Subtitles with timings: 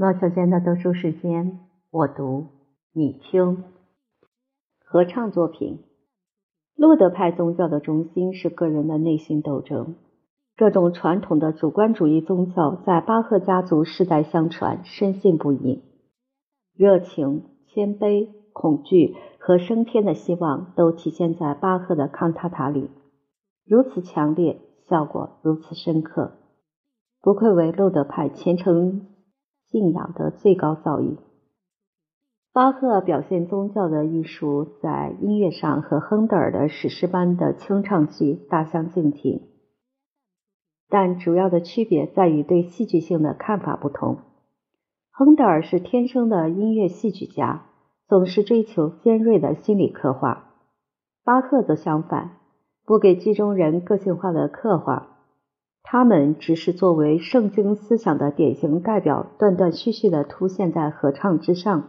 [0.00, 2.46] 老小间的读书时间，我读
[2.94, 3.64] 你听。
[4.82, 5.84] 合唱作品，
[6.74, 9.96] 路德派宗教的中心是个人的内心斗争。
[10.56, 15.82] 这种传统的主观主义宗教在巴赫家族世代相传，深信不疑。
[16.74, 22.88] 热情、谦卑、恐惧和升天的希望都体现在巴赫的康塔塔里，
[23.66, 26.38] 如此强烈，效果如此深刻，
[27.20, 29.09] 不愧为路德派虔诚。
[29.70, 31.16] 信仰的最高造诣。
[32.52, 39.42] 巴赫表现宗教的艺术在音乐上和亨德尔的史诗般的清唱剧大相径庭，
[40.88, 44.18] 但主要的区别在于对戏剧性的看法不同。
[45.12, 47.66] 亨德尔是天生的音乐戏剧家，
[48.08, 50.48] 总是追求尖锐的心理刻画；
[51.22, 52.38] 巴赫则相反，
[52.84, 55.19] 不给剧中人个性化的刻画。
[55.92, 61.88] 他们只是作为圣经思想的典型代表，断断续续的凸现在合唱之上。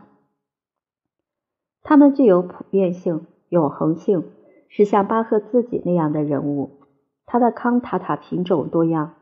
[1.84, 4.24] 他们具有普遍性、永恒性，
[4.70, 6.80] 是像巴赫自己那样的人物。
[7.28, 9.14] 他的康塔塔品种多样，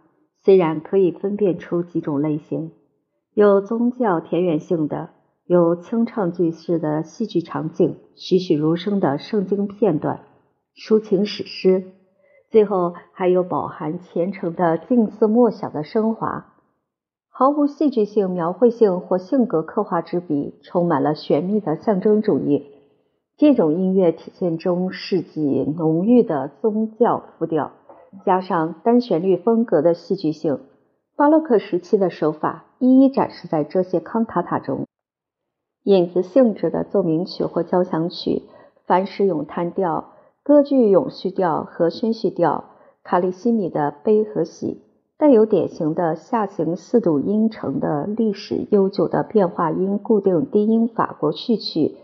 [0.45, 2.71] 虽然可以分辨出几种类型：
[3.33, 5.09] 有宗教田园性的，
[5.43, 10.21] 有清唱剧式的戏剧场景，栩栩如生的圣经片段，
[10.73, 11.98] 抒情史诗。
[12.49, 16.53] 最后还有饱含虔诚的静思默想的升华，
[17.29, 22.65] 毫无戏剧性描绘性或性格刻画之笔，充满了玄秘的象征主义。
[23.37, 27.71] 这种音乐体现中世纪浓郁的宗教复调，
[28.25, 30.59] 加上单旋律风格的戏剧性，
[31.15, 34.87] 巴洛克时期的手法一一展示在这些康塔塔中。
[35.83, 38.41] 影子性质的奏鸣曲或交响曲，
[38.87, 40.13] 凡是咏叹调。
[40.49, 42.63] 歌剧咏叙调和宣叙调，
[43.03, 44.81] 卡利西米的悲和喜，
[45.15, 51.97] 带有典型的下行四度音程的历史悠久的变化音固定低音法国序曲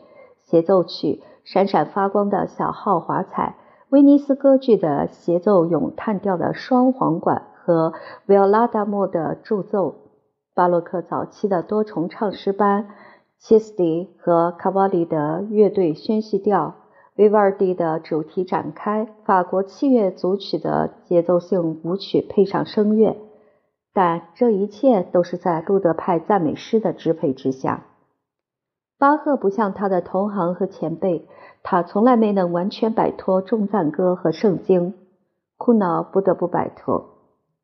[0.43, 3.55] 协奏曲，闪闪发光的小号华彩，
[3.89, 7.93] 威尼斯歌剧的协奏咏叹调的双簧管和
[8.27, 9.95] 维奥拉达莫的助奏，
[10.53, 12.89] 巴洛克早期的多重唱诗班，
[13.39, 16.75] 切斯蒂和卡瓦里的乐队宣叙调。
[17.15, 23.15] 维瓦尔第的主题展开，法国器乐组曲的节奏性舞曲配上声乐，
[23.93, 27.85] 但这一切都是在路德派赞美诗的支配之下。
[28.97, 31.25] 巴赫不像他的同行和前辈，
[31.63, 34.93] 他从来没能完全摆脱众赞歌和圣经，
[35.55, 37.11] 库瑙不得不摆脱，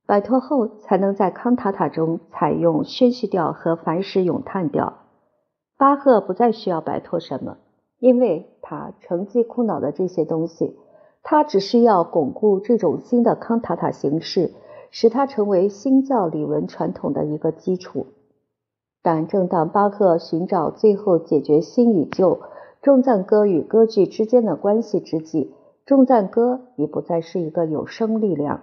[0.08, 4.94] 摆脱后才能在康塔塔中采用宣叙调和凡时咏叹调。
[5.78, 7.58] 巴赫不再需要摆脱什么。
[8.02, 10.76] 因为他承继库瑙的这些东西，
[11.22, 14.54] 他只是要巩固这种新的康塔塔形式，
[14.90, 18.08] 使它成为新教理文传统的一个基础。
[19.04, 22.40] 但正当巴赫寻找最后解决新与旧、
[22.82, 25.54] 重赞歌与歌剧之间的关系之际，
[25.86, 28.62] 重赞歌已不再是一个有生力量。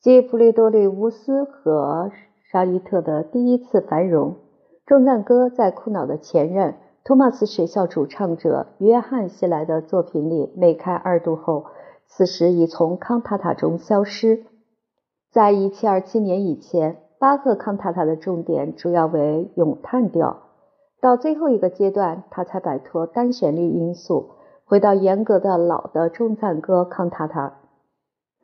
[0.00, 2.10] 继弗雷多利乌斯和
[2.50, 4.34] 沙伊特的第一次繁荣，
[4.84, 6.74] 重赞歌在库瑙的前任。
[7.04, 11.64] 托马斯学校主唱者约翰希莱的作品里梅开二度后，
[12.06, 14.44] 此时已从康塔塔中消失。
[15.32, 20.42] 在1727年以前，巴赫康塔塔的重点主要为咏叹调，
[21.00, 24.30] 到最后一个阶段，他才摆脱单旋律因素，
[24.64, 27.58] 回到严格的老的重赞歌康塔塔。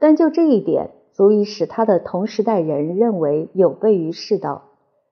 [0.00, 4.64] 但就这一点，足以使他的同时代人认为有悖于世道。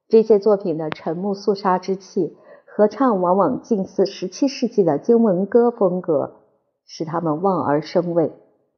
[0.09, 2.35] 这些作品的沉木肃杀之气。
[2.77, 6.35] 合唱往往近似十七世纪的经文歌风格，
[6.85, 8.31] 使他们望而生畏。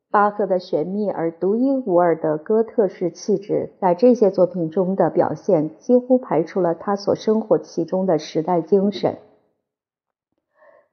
[0.09, 9.17] 巴赫的玄秘而独一无二的哥特式气质，在这些作品中的表现，几乎排除了他所生活其中的时代精神。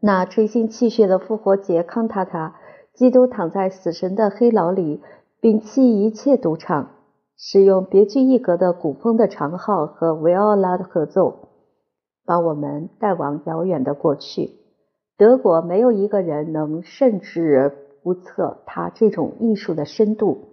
[0.01, 2.57] 那吹心泣血的复活节康塔塔，
[2.93, 5.01] 基督躺在死神的黑牢里，
[5.41, 6.91] 摒弃一切独唱，
[7.37, 11.46] 使用别具一格的古风的长号和维奥拉的合奏。
[12.27, 14.51] 把我们带往遥远的过去。
[15.17, 20.49] 德国没有一个人能甚至不测他这种艺术的深度，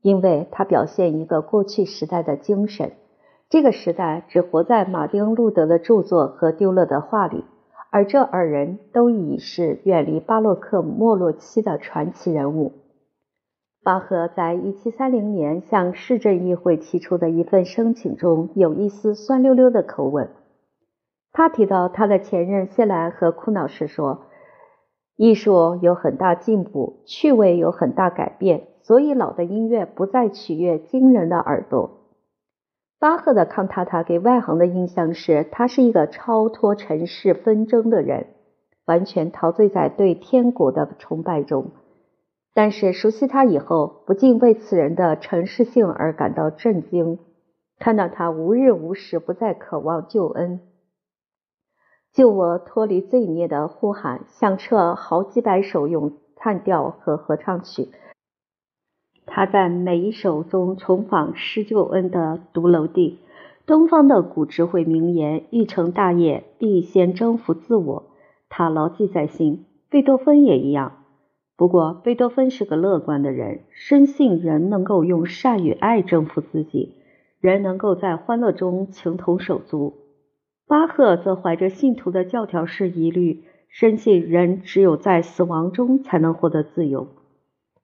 [0.00, 2.92] 因为他表现一个过去时代的精神。
[3.50, 7.44] 这个时代只活在马丁·路德的著作和丢勒的画里，
[7.90, 12.72] 而这二人都已是远离巴洛克没落期的传奇人物。
[13.84, 20.28] 巴赫在1730年向市政议会提出的一份申请中有一丝酸溜溜的口吻。
[21.36, 24.22] 他提到他的前任谢兰和库瑙时说
[25.16, 31.90] ：“艺术有很大进步，趣味有很大改变，所以老的音乐不再取悦惊人的耳朵。”
[32.98, 38.28] 巴赫的康塔塔给外行的印象是，他是一个超脱尘世纷争的人，
[38.86, 41.72] 完全陶醉在对天国的崇拜中。
[42.54, 47.18] 但是熟悉他以后，不禁为此人的尘世性而感到震惊。
[47.78, 50.60] 看到他无日无时不再渴望救恩，
[52.16, 57.88] 救我脱离罪孽的呼喊，响彻好几百首咏叹调和合唱曲。
[59.26, 63.18] 他在每一首中重访施救恩的独楼地。
[63.66, 68.04] 东方的古智慧名言：“欲成大业，必先征服自我。”
[68.48, 69.66] 他牢记在心。
[69.90, 71.04] 贝多芬也一样。
[71.54, 76.94] 不过，贝多芬是个乐观的人，深信人能够用善与爱征服自己，
[77.40, 80.05] 人能够在欢乐中情同手足。
[80.68, 87.08] 巴赫则怀着信徒的教条式疑虑，深信人只有在死亡中才能获得自由。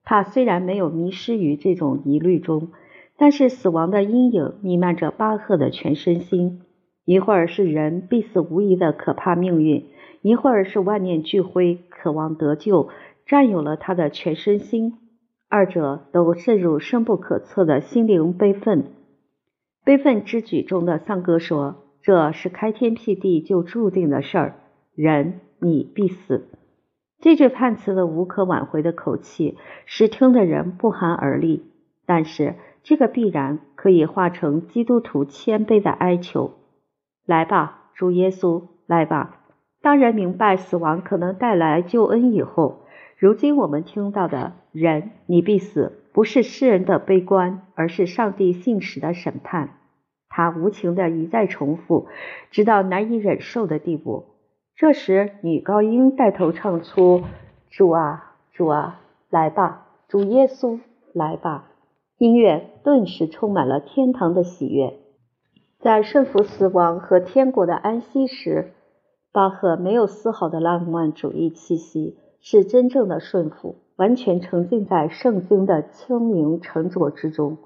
[0.03, 2.71] 他虽然没有迷失于这种疑虑中，
[3.15, 6.61] 但是死亡的阴影弥漫着巴赫的全身心。
[7.05, 9.85] 一会儿是人必死无疑的可怕命运，
[10.21, 12.89] 一会儿是万念俱灰，渴望得救，
[13.25, 14.93] 占有了他的全身心。
[15.47, 18.85] 二者都渗入深不可测的心灵悲愤。
[19.85, 24.55] 悲愤之举中的丧歌说：“这是开天辟地就注定的事儿，
[24.93, 26.47] 人你必死。”
[27.19, 31.63] 这句判词的无可挽回的口气，使听的人不寒而栗。
[32.05, 36.51] 但是，这个必然可以化成基督徒谦卑的哀求
[37.25, 39.39] ：“来吧，主耶稣，来吧！”
[39.81, 42.85] 当人明白死亡可能带来救恩以后，
[43.17, 49.77] 如今我们听到的“人，你必死”，不是世人的悲观，而是上帝信使的审判。
[50.35, 52.07] 他无情的一再重复，
[52.49, 54.25] 直到难以忍受的地步。
[54.75, 57.21] 这时，女高音带头唱出
[57.69, 58.99] ：“主啊，主啊，
[59.29, 60.79] 来吧，主耶稣，
[61.13, 61.69] 来吧！”
[62.17, 64.95] 音乐顿时充满了天堂的喜悦。
[65.79, 68.73] 在顺服死亡和天国的安息时，
[69.31, 77.59] 巴赫没有丝毫的浪漫主义气息，是真正的顺服，完全沉浸在圣经的清明沉着之中。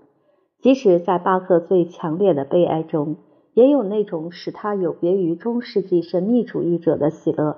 [0.62, 3.18] 即使在巴赫最强烈的悲哀中。
[3.54, 7.58] 也有那种使他有别于中世纪神秘主义者的喜乐，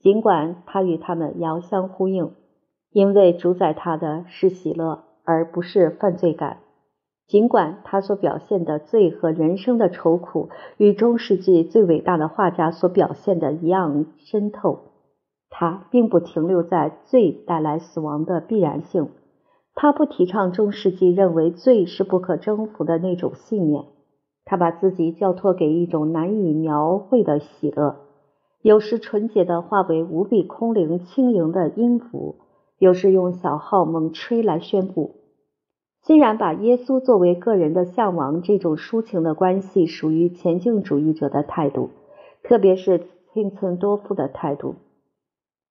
[0.00, 2.30] 尽管他与他们遥相呼应，
[2.90, 6.60] 因为主宰他的是喜乐，而不是犯罪感。
[7.26, 10.48] 尽管他所表现的罪和人生的愁苦
[10.78, 14.78] 与中世纪最伟大的画家所表现的一样深透，
[15.50, 19.10] 他并不停留在罪带来死亡的必然性。
[19.76, 23.84] 他不提倡中世纪认为罪是不可征服的那种信念。
[24.46, 27.96] 他把自己交托给一种难以描绘的喜乐，
[28.62, 32.36] 有时纯洁的化为无比空灵轻盈的音符，
[32.78, 35.16] 有时用小号猛吹来宣布。
[36.02, 41.90] 虽然把耶稣作为个人的向往这种抒情的关系属于前进主义者的态度，
[42.42, 44.76] 特别是钦岑多夫的态度。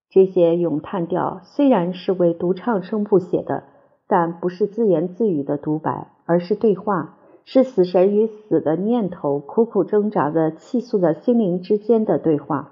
[0.10, 3.64] 这些咏叹调虽然是为独唱声部写的，
[4.08, 7.16] 但不是自言自语的独白，而是对话。
[7.48, 12.72] 是死神与死的念头苦苦挣扎的气诉的心灵之间的对话，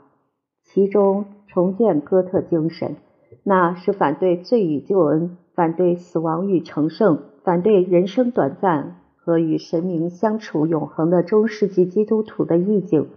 [0.63, 2.95] 其中重建哥特精神，
[3.43, 13.09] 那是反对罪与救恩，反对死亡与成圣，反对人生短暂和与神明相处永恒的中世纪基督徒的意境。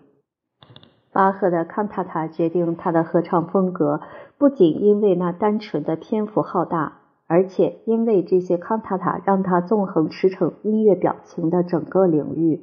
[1.10, 4.02] 巴赫的康塔塔决定他的合唱风格，
[4.36, 6.98] 不仅因为那单纯的篇幅浩大。
[7.28, 12.62] 而且，因为这些康塔塔让他纵横驰骋音乐表情的整个领域，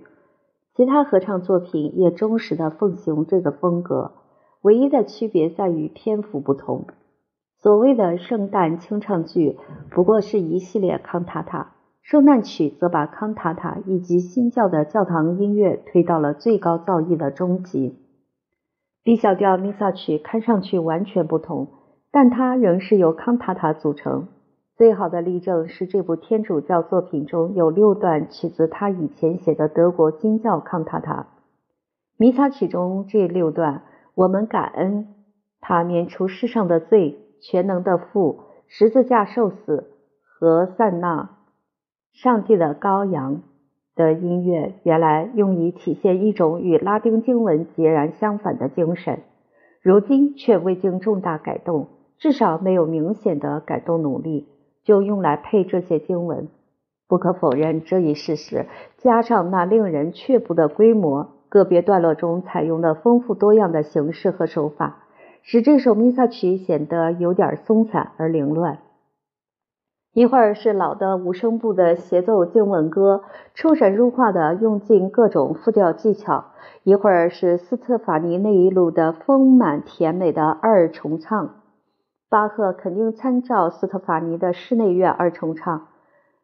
[0.73, 4.11] 其他合唱作品也忠实的奉行这个风格。
[4.61, 6.87] 唯一的区别在于篇幅不同。
[7.59, 9.57] 所谓的圣诞清唱剧
[9.91, 17.99] 不过是一系列康塔塔，圣诞曲则把康塔塔以及新教的教堂音乐推到了最高造诣的终极。
[19.03, 21.67] B 小调弥撒曲看上去完全不同，
[22.09, 24.27] 但它仍是由康塔塔组成。
[24.75, 31.27] 最好的例证是，这部天主教作品中有六段取自他以前写的德国新教康塔塔。
[32.17, 33.83] 弥撒曲中这六段，
[34.15, 35.07] 我们感恩
[35.61, 39.91] 他免除世上的罪，全能的父，十字架受死
[40.23, 41.37] 和散纳
[42.11, 43.43] 上帝的羔羊
[43.95, 49.21] 的音乐，原来用以体现一种与拉丁经文截然相反的精神，
[49.83, 54.47] 如今却未经重大改动，至少没有明显的改动努力。
[54.83, 56.47] 就用来配这些经文。
[57.07, 58.65] 不可否认这一事实，
[58.97, 65.03] 加上那令人却步的规模，个别段落中采用的丰富多样的形式和手法，
[65.43, 68.79] 使这首弥撒曲显得有点松散而凌乱。
[70.13, 73.23] 一会儿是老的五声部的协奏经文歌，
[73.55, 76.51] 出神入化的用尽各种复调技巧；
[76.83, 81.62] 一会儿是斯特法尼那一路的丰满甜美的二重唱。
[82.33, 85.89] 巴赫肯定参照斯特法尼的室内乐二重唱，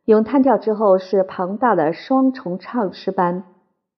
[0.05, 3.45] 咏叹调之后是庞大的双重唱诗班，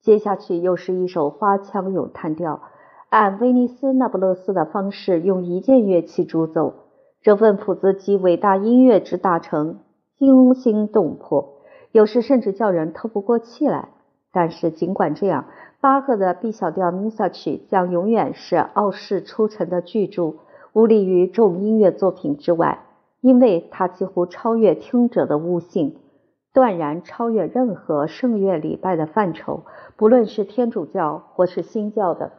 [0.01, 2.61] 接下去又是一首花腔咏叹调，
[3.09, 6.75] 按威尼斯那不勒斯的方式用一件乐器主奏。
[7.21, 9.79] 这份谱子集伟大音乐之大成，
[10.17, 11.55] 惊心动魄，
[11.91, 13.89] 有时甚至叫人透不过气来。
[14.31, 15.43] 但是尽管这样，
[15.81, 20.35] 巴赫的 B 小调弥撒曲将永远是傲世出尘的巨著，
[20.73, 22.85] 无利于众音乐作品之外，
[23.19, 25.97] 因为它几乎超越听者的悟性，
[26.53, 29.63] 断然超越任何圣乐礼拜的范畴，
[29.97, 32.31] 不论是天主教或是新教的。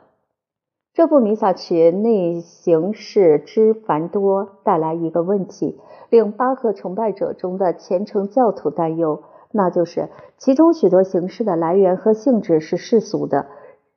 [0.94, 5.78] 这部弥撒曲内形式之繁多，带来一个问题，
[6.10, 9.22] 令巴赫崇拜者中的虔诚教徒担忧，
[9.52, 13.46] 那就是其中许多形式的来源和性质是世俗的，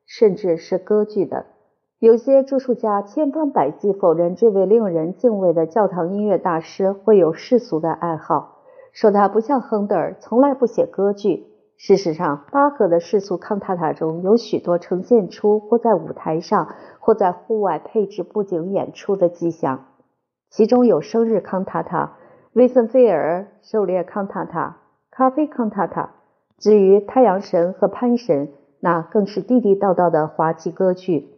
[0.05, 1.45] 甚至是歌剧的。
[2.05, 8.59] 有些著述家千方百计否认这位令人敬畏的教堂音乐大师会有世俗的爱好，
[8.93, 11.47] 说他不像亨德尔，从来不写歌剧。
[11.77, 19.85] 事实上，巴赫的世俗康塔塔中有许多呈现出或在舞台上或在户外配置布景演出的迹象，
[20.51, 22.17] 其中有生日康塔塔、
[22.53, 24.77] 威森菲尔狩猎康塔塔、
[25.09, 26.11] 咖啡康塔塔。
[26.59, 31.31] 至于太阳神和潘神，那更是地地道道的滑稽歌剧。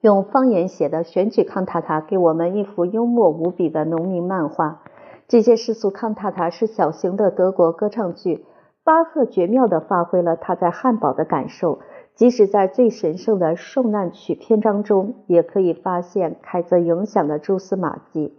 [0.00, 4.82] 用方言写的选举康塔塔，给我们一幅幽默无比的农民漫画。
[5.26, 8.44] 这些世俗康塔塔是小型的德国歌唱剧。
[8.84, 11.80] 巴赫绝妙地发挥了他在汉堡的感受，
[12.14, 18.36] 即使在最神圣的受难曲篇章中，也可以发现凯泽影响的蛛丝马迹。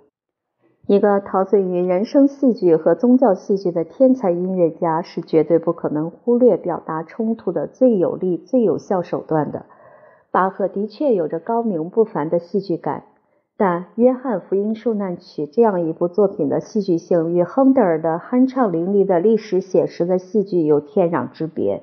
[0.87, 9.65] 一个陶醉于人生戏剧和宗教戏剧的天才音乐家，是绝对不可能忽略表达冲突的最有力、最有效手段的。
[10.37, 13.05] 巴赫的确有着高明不凡的戏剧感。
[13.57, 21.81] 但《约翰福音受难曲》这样一部作品的戏剧性与亨德尔的酣畅淋漓的历史写实的戏剧有天壤之别，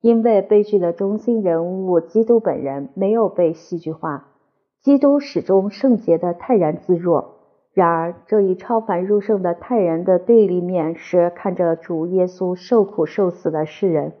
[0.00, 4.28] 因为悲剧的中心人物基督本人没有被戏剧化，
[4.80, 7.40] 基督始终圣洁的泰然自若。
[7.72, 14.12] 然而，这一超凡入圣的泰然的对立面是看着主耶稣受苦受死的世人，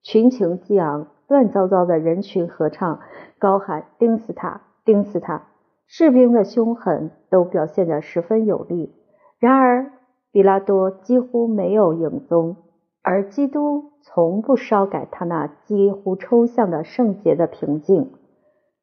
[0.00, 3.00] 群情激昂，乱糟糟的人群合唱，
[3.38, 5.42] 高喊“钉死他，钉死他”。
[5.86, 8.94] 士兵的凶狠都表现得十分有力，
[9.38, 9.92] 然而
[10.32, 12.56] 比拉多几乎没有影踪，
[13.02, 18.12] 而基督从不稍改他那几乎抽象的圣洁的平静。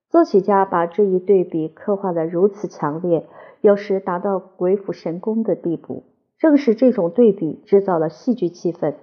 [0.10, 3.25] 作曲家把这一对比刻画得如此强烈，
[3.62, 6.03] 有时达到鬼斧神工的地步。
[6.38, 8.95] 正是这种对比制造了戏剧气氛，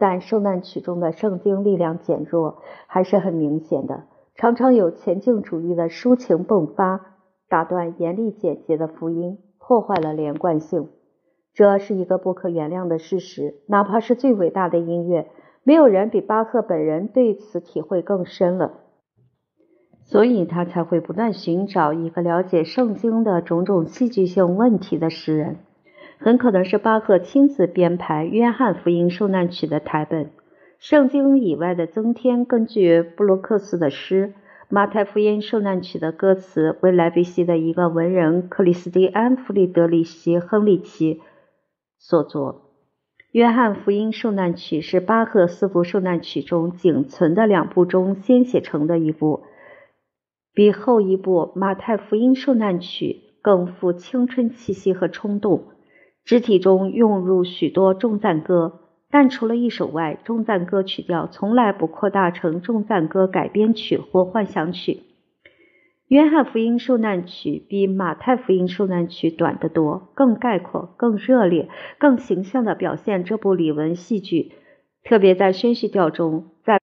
[0.00, 4.04] 但受难曲中的圣经力量减弱还是很明显的，
[4.34, 7.06] 常常有前进主义的抒情迸发。
[7.48, 10.88] 打断严厉简洁的福音，破坏了连贯性，
[11.52, 13.56] 这是一个不可原谅的事实。
[13.66, 15.26] 哪怕是最伟大的音乐，
[15.64, 18.74] 没有人比巴赫本人对此体会更深了，
[20.04, 25.56] 所以他才会不断寻找一个了解圣经的种种戏剧性问题的诗人。
[26.22, 30.30] 很可能是巴赫亲自编排《约翰福音受难曲》的台本，
[30.78, 34.34] 圣经以外的增添，根据布洛克斯的诗。
[34.68, 41.22] 马太福音受难曲的歌词为莱比锡的一个文人克里斯蒂安·弗里德里希·亨利奇
[41.98, 42.70] 所作。
[43.32, 49.44] 约翰福音受难曲是巴赫四部受难曲中仅存的两部中先写成的一部，
[50.52, 55.64] 比后一部马太福音受难曲更富青春气息和冲动，
[56.24, 58.80] 肢体中用入许多重赞歌。
[59.12, 65.02] 但除了一首外，重赞歌曲调从来不扩大成重赞歌改编曲或幻想曲。
[66.06, 74.52] 约翰福音受难曲比马太福音受难曲短得多，更概括、更热烈、更形象地表现这部礼文戏剧。
[75.02, 76.80] 特别在宣叙调中，在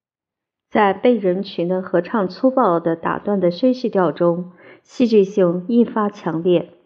[0.69, 4.51] 在被人群的合唱粗暴地打断的宣叙调中，
[4.83, 6.76] 戏剧性愈发强烈。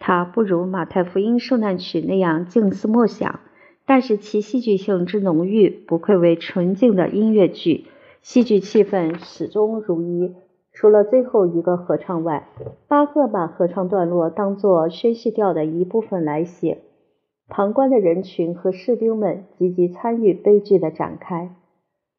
[0.00, 3.38] 它不如马太福音受难曲那样静思默想。
[3.86, 7.86] 但是其戏剧性之浓郁，不愧为纯净的音乐剧，
[8.22, 10.34] 戏剧气氛始终如一。
[10.72, 12.48] 除了最后一个合唱外，
[12.86, 16.78] 巴赫把合唱段落当作宣叙调的一部分来写。
[17.48, 21.56] 旁观的人群和士兵们积极参与悲剧的展开，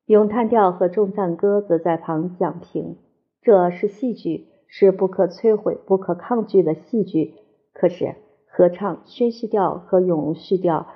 [0.06, 2.98] 咏叹调和重赞歌则在旁讲评。
[3.42, 7.36] 这是戏剧，是不可摧毁、不可抗拒的戏剧。
[7.74, 8.16] 可是。
[8.54, 10.88] 合唱、宣叙调和咏叙调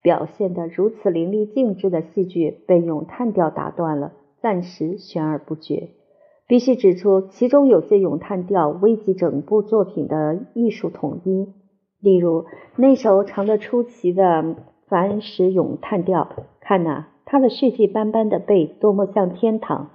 [0.00, 5.90] 表现得如此淋漓尽致的戏剧被咏叹调打断了，暂时悬而不决。
[6.48, 11.52] 必须指出，其中有些咏叹调危及整部作品的艺术统一，
[12.00, 14.56] 例如那首长得出奇的
[14.86, 16.26] 凡石咏叹调。
[16.58, 19.90] 看呐，它的血迹斑斑的背多么像天堂！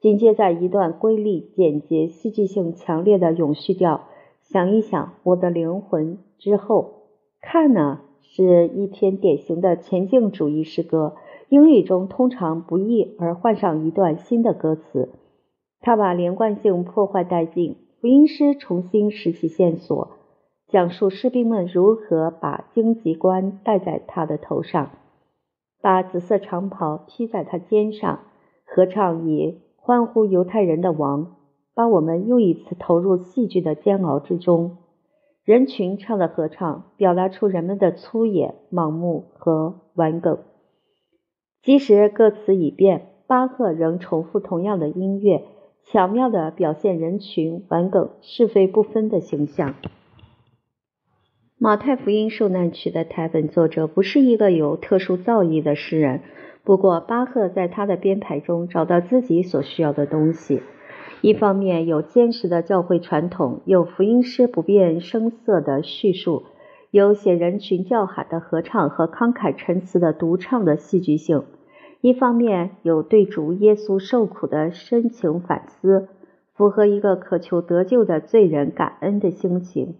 [0.00, 4.08] 紧接在一段瑰丽、简洁、戏剧性强烈的咏叙调。
[4.50, 7.02] 想一想，我的灵魂之后，
[7.42, 11.16] 看呢是一篇典型的前进主义诗歌。
[11.50, 15.10] 英语中通常不易而换上一段新的歌词，
[15.80, 17.76] 他把连贯性破坏殆尽。
[18.00, 20.16] 福音诗重新拾起线索，
[20.68, 24.92] 讲述士兵们如何把荆棘冠戴在他的头上，
[25.82, 28.20] 把紫色长袍披在他肩上，
[28.64, 31.34] 合唱以欢呼犹太人的王。
[31.78, 34.78] 把我们又一次投入戏剧的煎熬之中。
[35.44, 40.38] 人群唱的合唱，表达出人们的粗野、盲目和顽梗。
[41.62, 45.44] 即使歌词已变，巴赫仍重复同样的音乐，
[45.84, 49.76] 巧妙地表现人群顽梗、是非不分的形象。
[51.58, 56.22] 马太福音受难曲的台本作者不是一个有特殊造诣的诗人，
[56.64, 60.60] 不过巴赫在他的编排中找到自己所需要的东西。
[61.20, 66.44] 一方面有坚实的教会传统，有福音师不变声色的叙述，
[66.92, 71.40] 有写人群叫喊的合唱和慷慨陈词的独唱的戏剧性；
[72.00, 76.08] 一方面有对主耶稣受苦的深情反思，
[76.54, 79.96] 符合一个渴求得救的罪人感恩的心情。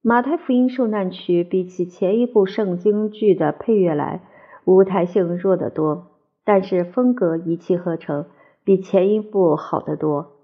[0.00, 4.22] 马太福音受难曲比起前一部圣经剧的配乐来，
[4.64, 6.06] 舞台性弱得多，
[6.46, 8.24] 但是风格一气呵成，
[8.64, 10.35] 比前一部好得多。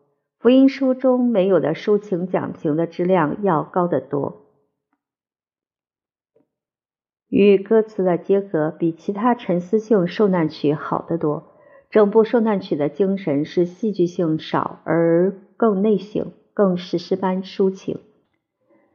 [0.42, 4.42] 福音书中没有的抒情讲情的质量要高得多，
[7.28, 11.44] 与歌词的结合比其他沉思性受难曲好得多。
[11.90, 18.00] 整部受难曲的精神是戏剧性少而更内省、更史诗般抒情。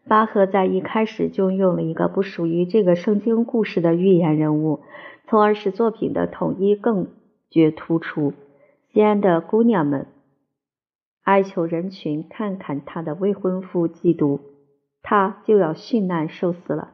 [0.05, 4.81] 巴赫在一开始就用了一个不属于这个圣经故事的寓言人物，
[5.29, 7.07] 从而使作品的统一更
[7.49, 8.33] 觉突出。
[8.91, 10.07] 西安的姑娘们。
[11.27, 14.39] 哀求人群看看他的未婚夫基督，
[15.03, 16.91] 他就要殉难受死了。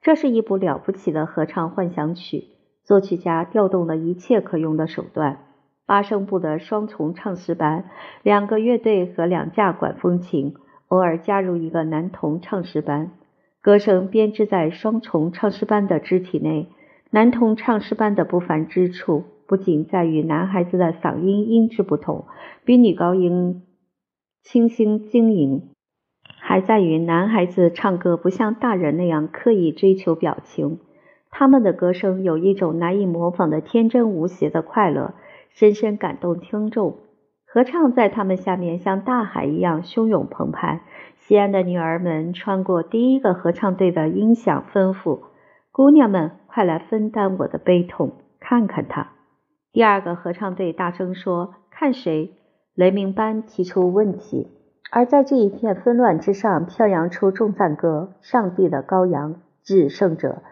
[0.00, 2.44] 这是一部了不起的合唱幻想曲，
[2.82, 5.40] 作曲家调动了一切可用的手段：
[5.84, 7.90] 八声部的双重唱诗班、
[8.22, 10.54] 两个乐队和两架管风琴，
[10.88, 13.10] 偶尔加入一个男童唱诗班。
[13.60, 16.70] 歌声编织在双重唱诗班的肢体内。
[17.10, 22.24] 男童唱诗班的不凡之处，不仅在于男孩子的嗓音音质不同，
[22.64, 23.62] 比女高音。
[24.44, 25.70] 清新晶莹，
[26.38, 30.80] 还在于男孩子唱歌不像大人那样刻意追求表情，
[31.30, 35.14] 他们的歌声有一种难以模仿的天真无邪的快乐，
[35.48, 36.98] 深深感动听众。
[37.46, 40.82] 合唱在他们下面像大海一样汹涌澎湃。
[41.16, 45.20] 西安的女儿们穿过第一个合唱队的音响，吩咐
[45.72, 49.12] 姑娘们快来分担我的悲痛，看看他。
[49.72, 52.34] 第二个合唱队大声说：“看谁？”
[52.74, 54.48] 雷鸣般提出问题，
[54.90, 60.42] 而在这一片纷乱之上，飘扬出众赞歌：“上帝的羔羊，至圣者。”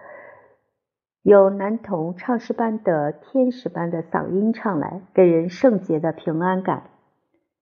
[1.23, 6.91] 有男童唱诗般的天使般的嗓音唱来，给人圣洁的平安感。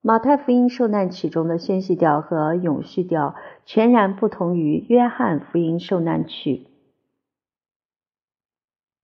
[0.03, 3.35] 马太福音受难曲中的宣叙调和咏叙调
[3.67, 6.69] 全然不同于约翰福音受难曲，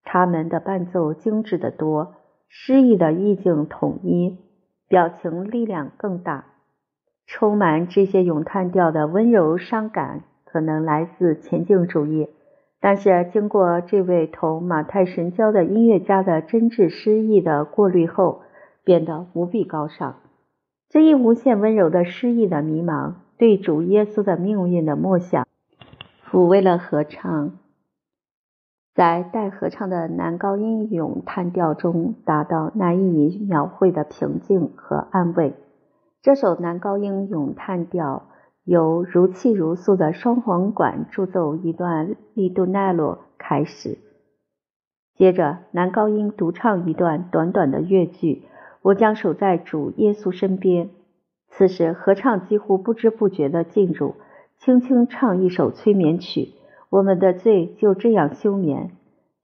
[0.03, 2.15] 他们的伴奏精致得多，
[2.49, 4.39] 诗意的意境统一。
[4.89, 6.45] 表情力量更大，
[7.27, 12.29] 充满这些咏叹调的温柔伤感，可能来自前进主义，
[12.81, 18.43] 但是经过这位同马太神交的音乐家的真挚诗意的过滤后，
[18.85, 20.17] 变得无比高尚。
[20.89, 25.47] 这一无限温柔的诗意的迷茫，对主耶稣的命运的默想，
[26.31, 27.59] 抚慰了合唱。
[28.97, 35.53] 在带合唱的男高音咏叹调中，达到难以描绘的平静和安慰。
[36.23, 38.23] 这首男高音咏叹调
[38.65, 43.99] 由如泣如诉的双簧管助奏一段利多奈罗开始，
[45.15, 48.45] 接着男高音独唱一段短短的乐句
[48.81, 50.89] ：“我将守在主耶稣身边。”
[51.53, 54.15] 此时合唱几乎不知不觉地进入，
[54.57, 56.55] 轻轻唱一首催眠曲。
[56.97, 58.93] 我们的罪就这样休眠。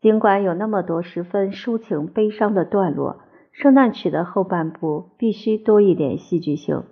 [0.00, 3.18] 尽管有那么多十分抒情悲伤的段落，
[3.52, 6.84] 圣诞曲的后半部必须多一点戏剧性，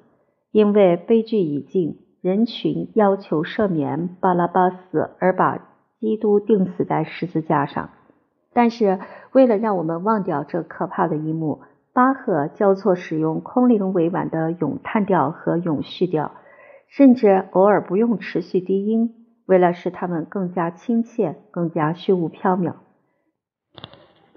[0.53, 5.66] 因为悲剧已尽，人群要求赦免巴拉巴斯，而把
[5.99, 7.88] 基督钉死在十字架上。
[8.53, 8.99] 但是，
[9.33, 11.61] 为了让我们忘掉这可怕的一幕，
[11.94, 16.33] 巴赫交错使用空灵委婉的咏叹调和咏叙调，
[16.88, 19.19] 甚至偶尔不用持续低音，
[19.50, 22.74] 为了使它们更加亲切、更加虚无缥缈。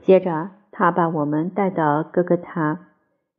[0.01, 2.87] 接着，他把我们带到哥哥他，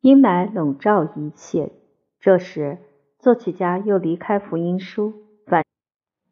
[0.01, 1.73] 阴霾笼罩一切。
[2.21, 2.79] 这时，
[3.19, 5.15] 作曲家又离开福音书，
[5.47, 5.65] 反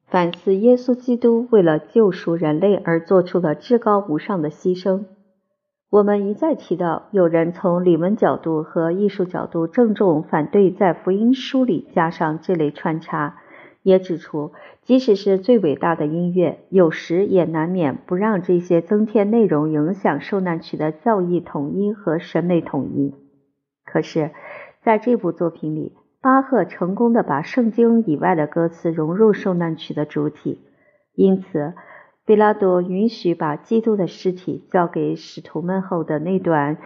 [0.07, 5.07] 反思耶稣基督为了救赎人类而做出的至高无上的牺牲。
[5.91, 13.42] 我们一再提到，有人从理论角度和艺术角度郑重反对在福音书里加上这类穿插。
[13.83, 23.15] 也指出，即使是最伟大的音乐，有时也难免不让这些增添内容影响受难曲的教义统一和审美统一。
[23.85, 24.31] 可是，
[24.83, 30.61] 在这部作品里，巴赫成功的把圣经以外的歌词融入受难曲的主体，
[31.15, 31.75] 因此，
[32.25, 36.79] 贝拉多允许把基督的尸体交给使徒们后的那段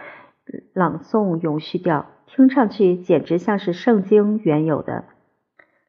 [0.73, 5.05] 朗诵咏叙调，听上去简直像是圣经原有的。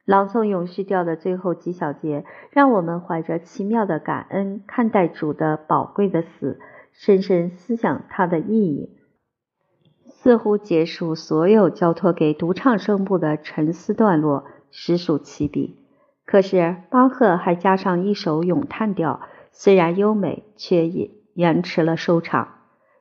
[0.09, 6.59] 朗诵咏叙调的最后几小节，让我们怀着奇妙的感恩看待主的宝贵的死，
[6.91, 8.97] 深深思想它的意义，
[10.07, 15.77] 似乎结束所有交托给独唱声部的沉思段落，实属奇笔。
[16.25, 22.47] 可是巴赫还加上一首咏叹调，虽然优美，却也延迟了收场，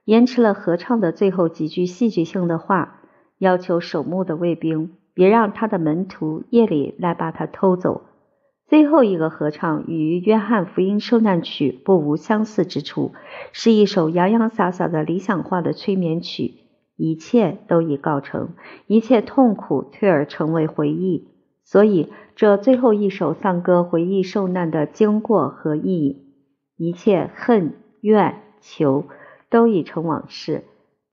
[0.04, 3.00] 延迟了合唱的最后几句戏剧性的话，
[3.38, 4.92] 要求守墓的卫兵。
[5.18, 8.02] 别让他的门徒夜里来把他偷走。
[8.68, 13.10] 最后一个合唱与《约翰福音受难曲》不无相似之处，
[13.50, 16.54] 是一首洋洋洒洒的理想化的催眠曲。
[16.96, 18.50] 一切都已告成，
[18.86, 21.26] 一切痛苦退而成为回忆。
[21.64, 26.28] 所以，这最后一首丧歌回忆受难的经过和意义。
[26.76, 29.06] 一切恨、怨、求
[29.50, 30.62] 都已成往事。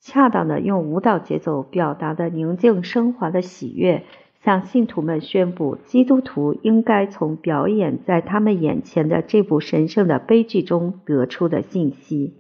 [0.07, 4.03] 恰当的用舞蹈节奏表达的宁静升华的喜悦，
[4.43, 12.35] 向信徒们宣布，基督徒应该从表演在他们眼前的这部神圣的悲剧中得出的信息。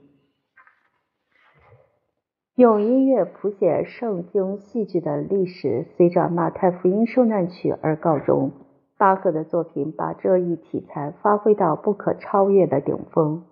[2.55, 8.51] 用音乐谱写圣经戏剧的历史，随着马太福音受难曲而告终。
[8.95, 13.43] 巴赫的作品把这一题材发挥到不可超越的顶峰，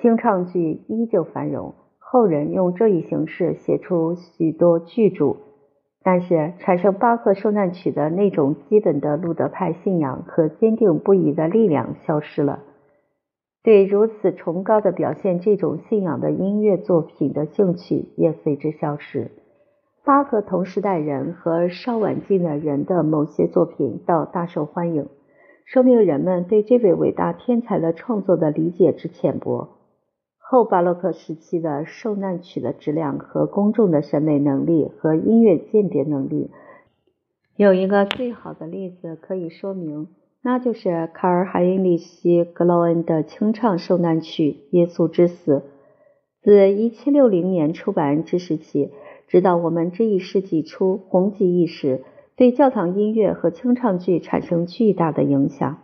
[0.00, 1.74] 清唱剧依旧繁荣。
[2.12, 5.36] 后人用这一形式写出许多巨著，
[6.02, 12.64] 但是产生巴赫受难曲的那种基本的路德派信仰和坚定不移的力量消失了。
[13.62, 19.30] 对如此崇高的表现这种信仰的音乐作品的兴趣也随之消失。
[20.04, 25.06] 巴赫同时代人和稍晚近的人的某些作品倒大受欢迎，
[25.64, 29.68] 说明人们对这位伟大天才的创作的理解之浅薄。
[30.52, 36.50] 后巴洛克时期的受难曲的质量和公众的审美能力和音乐鉴别能力，
[37.54, 40.08] 有一个最好的例子可以说明，
[40.42, 45.58] 那就是卡尔海因里希格劳恩的清唱受难曲《耶稣之死》。
[46.42, 48.90] 自1760年出版之时起，
[49.28, 52.02] 直到我们这一世纪初红极一时，
[52.34, 55.78] 对教堂音乐和清唱剧产生巨大的影响。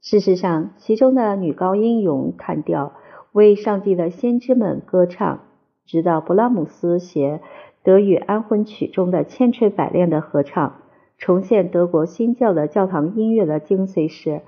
[0.00, 2.94] 事实上，其中的女高音咏叹调。
[3.36, 5.40] 为上帝的先知们歌唱，
[5.84, 7.40] 直到勃拉姆斯写
[7.82, 10.80] 《德语安魂曲》中的千锤百炼的合唱，
[11.18, 14.40] 重现德国新教的教堂音乐的精髓时，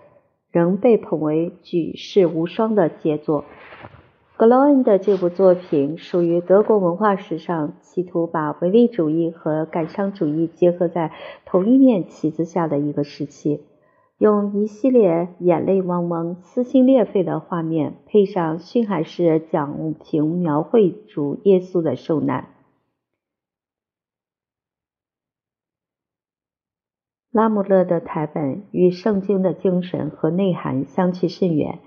[0.50, 3.44] 仍被捧为举世无双的杰作。
[4.38, 11.12] 格劳恩的这部作品属于德国文化史上企图把唯利主义和感伤主义结合在
[11.44, 13.60] 同一面旗子下的一个时期。
[14.18, 22.48] 用一系列眼泪汪汪、撕心裂肺的画面，配上逊海式讲评描绘主耶稣的受难。
[27.30, 31.78] 拉姆勒的台本与圣经的精神和内涵相去甚远，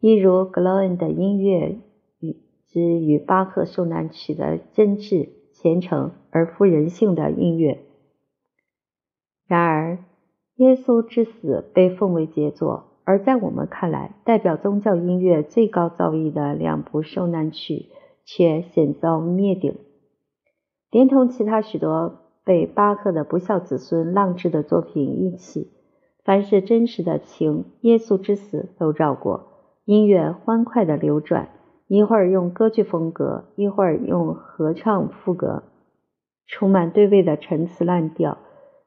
[0.00, 1.78] 一如格劳恩的音乐
[2.18, 7.86] 与之与巴赫受难曲的真挚、虔诚而富人性的音乐。
[9.46, 10.09] 然而。
[10.60, 17.86] 耶稣之死被奉为杰作，而在我们看来，代表宗教音乐最高造诣的两部受难曲
[18.26, 19.74] 却险遭灭顶。
[20.90, 25.70] 连同其他许多被巴赫的不孝子孙浪掷的作品一起，
[26.24, 29.46] 凡是真实的情，耶稣之死都绕过。
[29.86, 31.48] 音乐欢快的流转，
[31.86, 35.62] 一会儿用歌剧风格，一会儿用合唱副歌，
[36.46, 38.36] 充满对味的陈词滥调。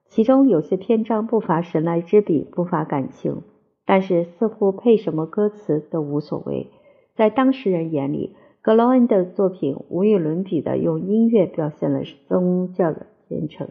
[0.09, 3.41] 其中有些篇章不乏神来之笔，不乏感情，
[3.85, 6.69] 但是似乎配什么歌词都无所谓。
[7.15, 13.69] 在当事人眼里，格劳恩的作品无与伦比的用音乐表现了宗教的虔诚。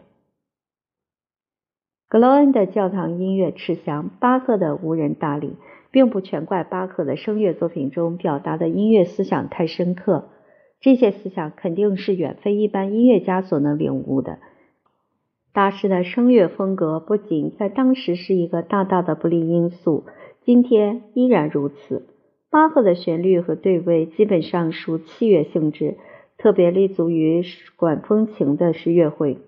[2.08, 5.56] 格劳恩的教堂音乐吃香，巴赫的无人搭理，
[5.90, 10.28] 并不全怪巴赫的声乐作品中表达的音乐思想太深刻。
[10.78, 14.40] 这些思想肯定是远非一般音乐家所能领悟的。
[15.52, 20.04] 大师的声乐风格不仅在当时是一个大大的不利因素，
[20.40, 22.06] 今天依然如此。
[22.48, 25.98] 巴赫的旋律和对位基本上属器乐性质，
[26.38, 27.42] 特别立足于
[27.76, 29.38] 管风琴的是乐会。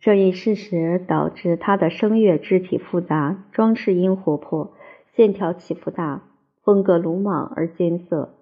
[0.00, 4.72] 这一事实导致他的声乐肢体复杂，装饰音活泼，
[5.14, 6.22] 线条起伏大，
[6.62, 8.34] 风格鲁莽而艰涩。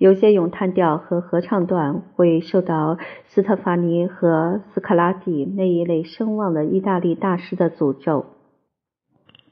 [0.00, 8.24] 有些咏叹调和合唱段会受到斯特法尼和斯卡拉蒂那一类声望的意大利大师的诅咒。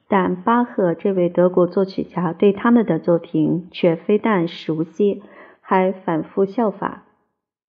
[0.08, 5.22] 但巴赫这位德国作曲家对他们的作品却非但熟悉，
[5.60, 7.02] 还反复效法。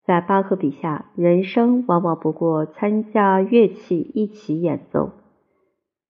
[0.05, 5.11] 在巴赫笔下，人声往往不过参加乐器一起演奏，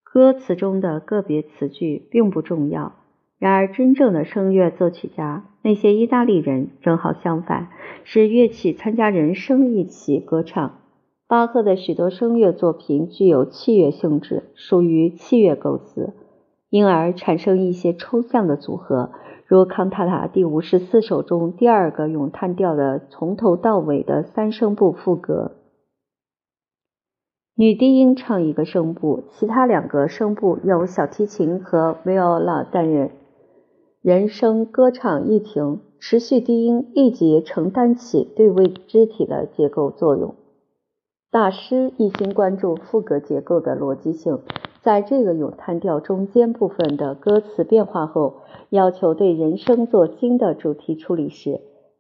[0.03, 2.93] 歌词中的个别词句并不重要。
[3.39, 7.67] 然而，真正的声乐作曲家，那些意大利人正好相反，
[8.04, 10.80] 是乐器参加人声一起歌唱。
[11.28, 16.13] 巴赫的许多声乐作品具有器乐性质，属于器乐构思，
[16.69, 19.12] 因而产生一些抽象的组合，
[19.45, 25.52] 如康塔塔第五十四首中第二个咏叹调的从头到尾的三声部副歌。
[27.56, 33.12] 女低音唱一个声部，其他两个声部由小提琴和维奥拉担任。
[34.01, 40.35] 人声歌唱一停，持续低音立即承担起对位肢体的结构作用。
[41.29, 44.39] 大师一心关注副歌结构的逻辑性，
[44.81, 48.38] 在这个咏叹调中间部分的歌词变化后，
[48.69, 51.59] 要求对人声做新的主题处理时，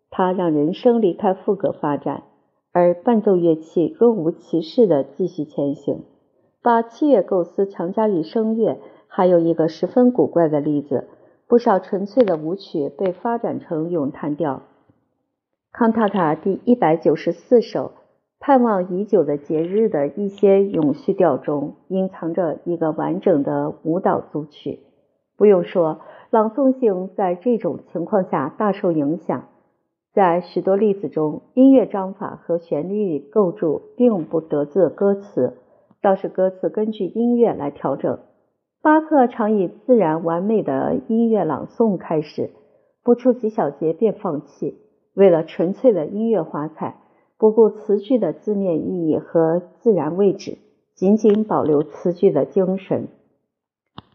[0.09, 2.23] 他让人声离开副歌发展，
[2.71, 6.03] 而伴奏乐器若无其事地继续前行。
[6.63, 11.09] 把器乐构思强加于声乐，还有一个十分古怪的例子：
[11.49, 14.61] 不少纯粹的舞曲被发展成咏叹调。
[15.71, 17.91] 康塔塔第一百九十四首。
[18.41, 24.79] 盼望已久的节日的一些咏叙调中，隐藏着一个完整的舞蹈组曲。
[25.35, 29.49] 不用说，朗诵性在这种情况下大受影响。
[30.13, 35.57] 在许多例子中，音乐章法和旋律构筑并不得自歌词，
[36.01, 38.19] 倒是歌词根据音乐来调整。
[38.81, 42.51] 巴克常以自然完美的音乐朗诵开始，
[43.03, 44.77] 不出几小节便放弃，
[45.13, 46.95] 为了纯粹的音乐华彩。
[47.37, 50.57] 不顾词句的字面意义和自然位置，
[50.93, 53.07] 仅仅保留词句的精神。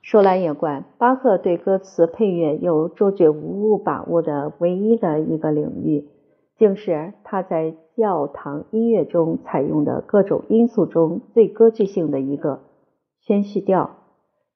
[0.03, 6.09] 说来也怪，巴赫对歌词配乐有卓绝无误把握的唯一的一个领域，
[6.57, 12.61] 竟是他在教堂音乐中采用的各种因素中最歌剧性的一个——
[13.21, 14.04] 宣叙调。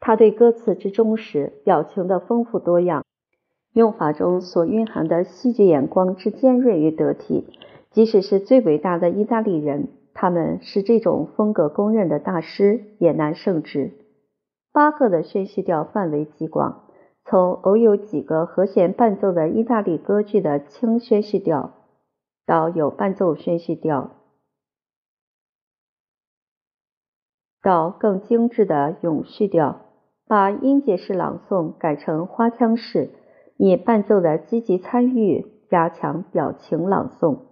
[0.00, 3.04] 他对歌词之忠实，表情的丰富多样，
[3.72, 7.44] 用法中所蕴含的戏剧眼光之尖锐与得体。
[7.90, 13.92] 即使是最伟大的意大利人，他们是这种风格公认的大师，也难胜之。
[14.72, 16.84] 巴赫的宣叙调范围极广，
[17.24, 21.74] 从偶有几个和弦伴奏的意大利歌剧的轻宣叙调，
[22.46, 24.12] 到有伴奏宣叙调，
[27.62, 29.80] 到更精致的咏叙调，
[30.28, 33.10] 把音节式朗诵改成花腔式，
[33.56, 37.47] 以伴奏的积极参与加强表情朗诵。